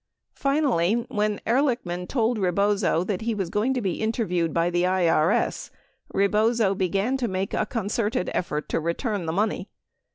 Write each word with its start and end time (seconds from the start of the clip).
Finally 0.33 0.93
when 1.09 1.39
Ehrlichman 1.45 2.07
told 2.07 2.39
Rebozo 2.39 3.03
that 3.03 3.21
he 3.21 3.35
was 3.35 3.51
going 3.51 3.71
to 3.75 3.83
be 3.83 4.01
interviewed 4.01 4.51
by 4.51 4.71
the 4.71 4.81
IRS, 4.81 5.69
Rebozo 6.11 6.73
began 6.73 7.17
to 7.17 7.27
make 7.27 7.53
a 7.53 7.67
concerted 7.67 8.31
effort 8.33 8.67
to 8.69 8.79
return 8.79 9.27
the 9.27 9.31
money. 9.31 9.69